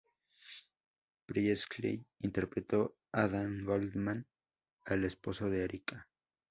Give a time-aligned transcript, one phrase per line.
[1.27, 4.25] Priestley interpretó a Dan Goldman,
[4.87, 6.09] el esposo de Erica.